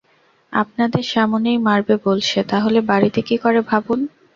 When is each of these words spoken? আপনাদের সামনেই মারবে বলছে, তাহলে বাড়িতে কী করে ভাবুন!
আপনাদের 0.53 1.03
সামনেই 1.13 1.59
মারবে 1.67 1.95
বলছে, 2.05 2.37
তাহলে 2.51 2.79
বাড়িতে 2.89 3.19
কী 3.27 3.35
করে 3.37 3.59
ভাবুন! 3.69 3.99